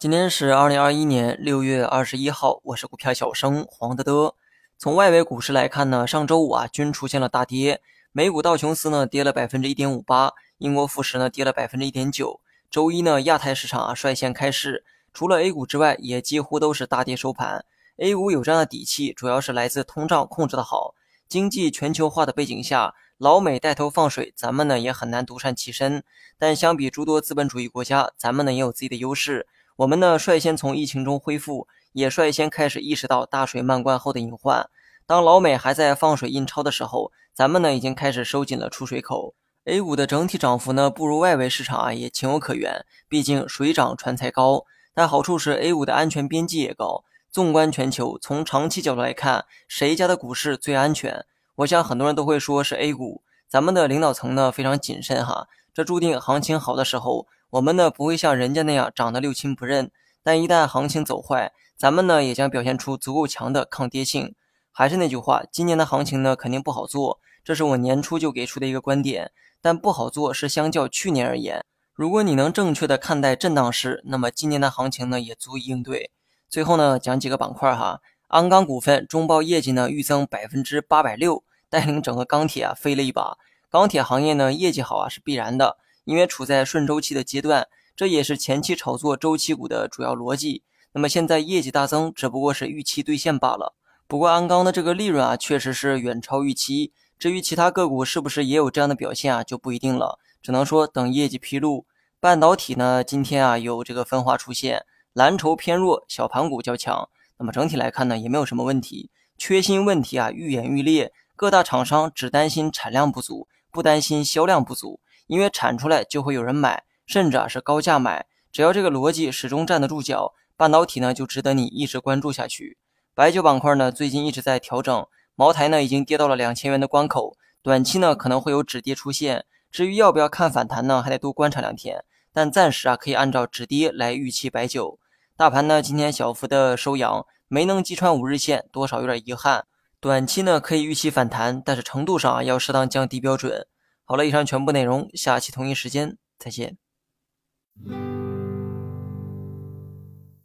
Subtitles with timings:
[0.00, 4.36] 今天是二零二一年六月二十一号，我是股票小生黄德德。
[4.78, 7.80] 从外围股市来看呢，上周五啊均出现了大跌，
[8.12, 12.40] 美股道琼斯呢跌了百分之一点五八，英国富时呢跌了百分之一点九。
[12.70, 17.64] 周一呢，亚太市场啊率先开市，除了 A 股之外，也几乎都是大跌收盘。
[17.96, 20.94] A 股有这样的底气，主要是来自通胀控制的好，
[21.28, 26.04] 经济全球化的背景下，老美带头放水，咱们呢也很难独善其身。
[26.38, 29.48] 但相比诸多资本主义国家，咱们呢也有自己的优势。
[29.78, 34.68] 我们呢，率先从疫情中恢复，也率先开始意识到大水漫灌后的隐患。
[35.06, 39.36] 当老美还在放水印钞的时候，咱们呢已经开始收紧了出水口。
[39.66, 42.84] A 股的整体涨幅呢，不如外围市场啊，也情有可原。
[43.08, 44.64] 毕竟水涨船才高。
[44.92, 47.04] 但好处是 A 股的安全边际也高。
[47.30, 51.24] 纵观全球，从长期角度来看，谁家的股市最安全？
[51.54, 53.22] 我想很多人都会说是 A 股。
[53.46, 57.28] 咱们的领导层呢非常谨慎哈，这注定行情好的时候。
[57.50, 59.90] 我们呢不会像人家那样涨得六亲不认，
[60.22, 64.34] 但一旦行情走坏，咱们呢也将表现出足够强的抗跌性。
[64.70, 69.32] 还是那句话，今年的行情呢肯定不好做，这是我年初就给出的一个观点。
[69.60, 71.64] 但不好做是相较去年而言，
[71.94, 76.12] 如果你能正确的看待震荡市，那么今年的行情呢也足以应对。
[76.48, 83.36] 最后呢讲几个板块哈，鞍钢股份中报业绩呢预增百分之八百六，带领整个钢铁啊飞了一把。
[83.68, 85.78] 钢铁行业呢业绩好啊是必然的。
[86.08, 90.62] 因为处在顺周期的阶段，这也是前期炒作周期股的主要逻辑。
[90.92, 93.74] 那么现在业绩大增，只不过是预期兑现罢了。
[94.06, 96.92] 不过鞍钢的这个利润啊，确实是远超预期。
[97.18, 100.18] 至于其他个股是不是也有这样的表现啊，就不一定了。
[100.40, 101.84] 只能说等业绩披露。
[102.18, 107.10] 半导体呢，今天啊有这个分化出现，蓝筹偏弱，小盘股较强。
[107.36, 109.10] 那么整体来看呢，也没有什么问题。
[109.36, 115.00] 缺芯问题啊愈演愈烈，各大厂商只担心产量不足，不担心销量不足。
[115.28, 118.26] 因为产出来就会有人买，甚至啊是高价买。
[118.50, 122.76] 只要这个逻辑始终站得住脚，半导体呢就值得你一直关注下去。
[123.14, 129.44] 白酒板块呢最近一直在调整，茅台呢已经跌到了两千元的关口，短期呢可能会有止跌出现。
[129.70, 132.04] 至于要不要看反弹呢，还得多观察两天。
[132.32, 134.98] 但暂时啊可以按照止跌来预期白酒。
[135.36, 139.66] 大盘呢今天小幅的收阳，没能击穿五日线，多少有点遗憾。
[140.00, 143.66] 短期呢可以预期反弹，但是程度上啊要适当降低标准。
[144.10, 146.78] 好了，以上全部内容，下期同一时间再见。